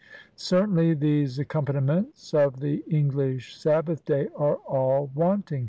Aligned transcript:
Certainly 0.35 0.95
these 0.95 1.37
accompaniments 1.37 2.33
of 2.33 2.59
the 2.59 2.83
English 2.87 3.55
Sabbath 3.55 4.03
day 4.03 4.29
are 4.35 4.55
all 4.67 5.11
wanting. 5.13 5.59